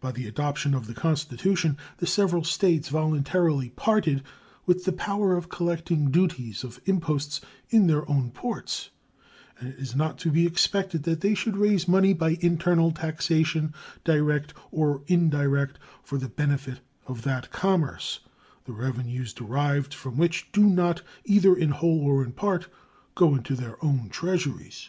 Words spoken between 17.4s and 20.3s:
commerce the revenues derived from